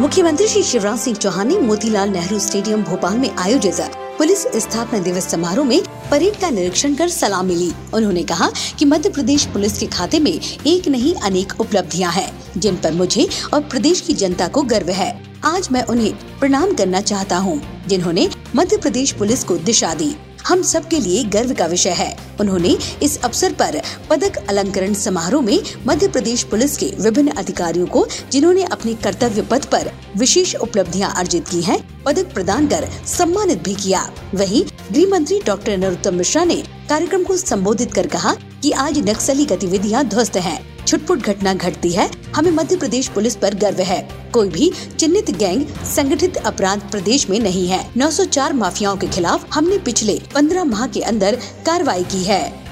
[0.00, 5.26] मुख्यमंत्री श्री शिवराज सिंह चौहान ने मोतीलाल नेहरू स्टेडियम भोपाल में आयोजित पुलिस स्थापना दिवस
[5.28, 5.80] समारोह में
[6.10, 10.30] परेड का निरीक्षण कर सलामी ली उन्होंने कहा कि मध्य प्रदेश पुलिस के खाते में
[10.30, 15.10] एक नहीं अनेक उपलब्धियाँ हैं जिन पर मुझे और प्रदेश की जनता को गर्व है।
[15.44, 20.14] आज मैं उन्हें प्रणाम करना चाहता हूँ, जिन्होंने मध्य प्रदेश पुलिस को दिशा दी।
[20.46, 23.80] हम सब के लिए गर्व का विषय है। उन्होंने इस अवसर पर
[24.10, 29.64] पदक अलंकरण समारोह में मध्य प्रदेश पुलिस के विभिन्न अधिकारियों को जिन्होंने अपने कर्तव्य पथ
[29.64, 35.40] पर विशेष उपलब्धियाँ अर्जित की हैं, पदक प्रदान कर सम्मानित भी किया। वहीं गृह मंत्री
[35.46, 40.58] डॉक्टर नरोत्तम मिश्रा ने कार्यक्रम को संबोधित कर कहा कि आज नक्सली गतिविधियाँ ध्वस्त हैं।
[40.90, 44.00] छुटपुट घटना घटती है। हमें मध्य प्रदेश पुलिस पर गर्व है।
[44.32, 49.78] कोई भी चिन्हित गैंग संगठित अपराध प्रदेश में नहीं है। 904 माफियाओं के खिलाफ हमने
[49.78, 52.69] पिछले 15 माह के अंदर कार्रवाई की है।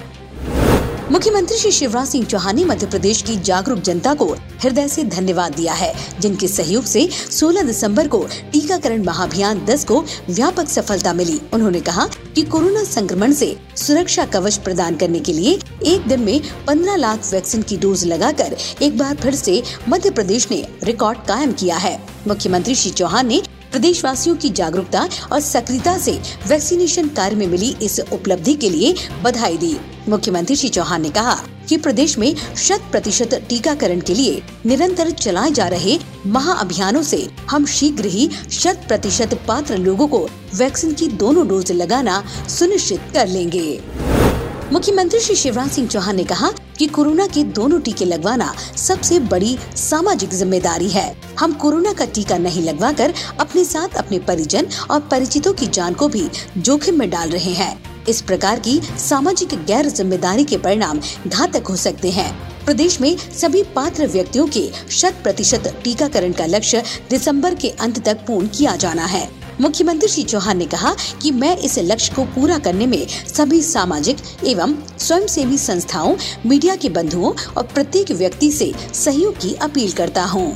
[1.11, 4.27] मुख्यमंत्री श्री शिवराज सिंह चौहान ने मध्य प्रदेश की जागरूक जनता को
[4.63, 8.19] हृदय से धन्यवाद दिया है, जिनके सहयोग से 16 दिसंबर को
[8.53, 10.01] टीकाकरण महाअभियान 10 को
[10.31, 15.59] व्यापक सफलता मिली। उन्होंने कहा कि कोरोना संक्रमण से सुरक्षा कवच प्रदान करने के लिए
[15.87, 20.51] एक दिन में 15 लाख वैक्सीन की डोज लगाकर एक बार फिर से मध्य प्रदेश
[20.51, 25.99] ने रिकॉर्ड कायम किया है। मुख्यमंत्री श्री चौहान ने प्रदेश वासियों की जागरूकता और सक्रियता
[25.99, 29.77] से वैक्सीनेशन कार्य में मिली इस उपलब्धि के लिए बधाई दी।
[30.09, 31.35] मुख्यमंत्री श्री चौहान ने कहा
[31.69, 37.67] कि प्रदेश में शत प्रतिशत टीकाकरण के लिए निरंतर चलाए जा रहे महाअभियानों से हम
[37.67, 40.21] शीघ्र ही शत प्रतिशत पात्र लोगों को
[40.55, 43.81] वैक्सीन की दोनों डोज लगाना सुनिश्चित कर लेंगे।
[44.73, 49.57] मुख्यमंत्री श्री शिवराज सिंह चौहान ने कहा कि कोरोना के दोनों टीके लगवाना सबसे बड़ी
[49.77, 55.53] सामाजिक ज़िम्मेदारी है। हम कोरोना का टीका नहीं लगवाकर अपने साथ अपने परिजन और परिचितों
[55.53, 56.29] की जान को भी
[56.59, 57.73] जोखिम में डाल रहे हैं।
[58.09, 62.31] इस प्रकार की सामाजिक गैर ज़िम्मेदारी के परिणाम घातक हो सकते हैं।
[62.65, 68.25] प्रदेश में सभी पात्र व्यक्तियों के शत प्रतिशत टीकाकरण का लक्ष्य दिसंबर के अंत तक
[68.27, 69.29] पूर्ण किया जाना है।
[69.61, 74.19] मुख्यमंत्री श्री चौहान ने कहा कि मैं इस लक्ष्य को पूरा करने में सभी सामाजिक
[74.47, 76.17] एवं स्वयंसेवी संस्थाओं,
[76.47, 80.47] मीडिया के बंधुओं और प्रत्येक व्यक्ति से सहयोग की अपील करता हूँ।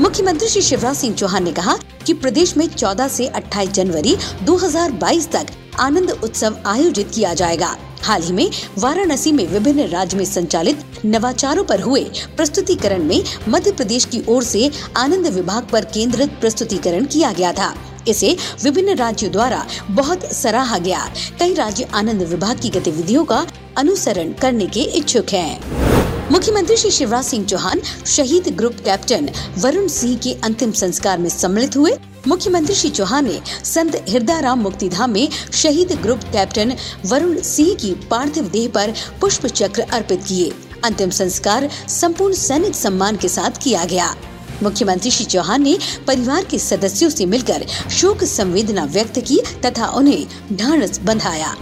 [0.00, 1.76] मुख्यमंत्री श्री शिवराज सिंह चौहान ने कहा
[2.06, 5.46] कि प्रदेश में 14 से 28 जनवरी 2022 तक
[5.80, 11.64] आनंद उत्सव आयोजित किया जाएगा। हाल ही में वाराणसी में विभिन्न राज्य में संचालित नवाचारों
[11.64, 12.04] पर हुए
[12.36, 17.74] प्रस्तुतिकरण में मध्य प्रदेश की ओर से आनंद विभाग पर केंद्रित प्रस्तुतिकरण किया गया था।
[18.08, 21.06] इसे विभिन्न राज्यों द्वारा बहुत सराहा गया।
[21.38, 23.46] कई राज्य आनंद विभाग की गतिविधियों का
[23.78, 30.16] अनुसरण करने के इच्छुक हैं। मुख्यमंत्री श्री शिवराज सिंह चौहान, शहीद ग्रुप कैप्टन वरुण सिंह
[30.16, 31.92] के अंतिम संस्कार में सम्मिलित हुए।
[32.28, 36.74] मुख्यमंत्री श्री चौहान ने संत हृदय राम मुक्ति धाम में शहीद ग्रुप कैप्टन
[37.06, 40.52] वरुण सिंह की पार्थिव देह पर पुष्प चक्र अर्पित किए।
[40.84, 44.14] अंतिम संस्कार संपूर्ण सैनिक सम्मान के साथ किया गया।
[44.62, 50.26] मुख्यमंत्री श्री चौहान ने परिवार के सदस्यों से मिलकर शोक संवेदना व्यक्त की तथा उन्हें
[50.52, 51.56] ढांढस बंधाया।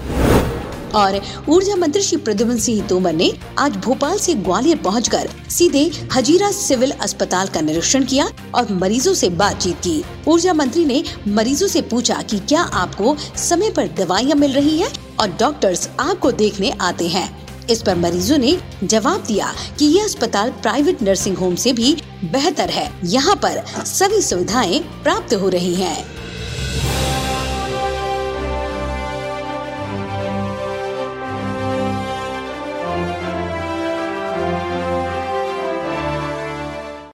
[0.95, 6.51] और ऊर्जा मंत्री श्री प्रद्युमन सिंह तोमर ने आज भोपाल से ग्वालियर पहुंचकर सीधे हजीरा
[6.51, 11.83] सिविल अस्पताल का निरीक्षण किया और मरीजों से बातचीत की। ऊर्जा मंत्री ने मरीजों से
[11.83, 14.89] पूछा कि क्या आपको समय पर दवाइयाँ मिल रही है
[15.21, 17.29] और डॉक्टर्स आपको देखने आते हैं।
[17.71, 22.71] इस पर मरीजों ने जवाब दिया कि ये अस्पताल प्राइवेट नर्सिंग होम से भी बेहतर
[22.71, 26.28] है। यहाँ पर सभी सुविधाएँ प्राप्त हो रही हैं।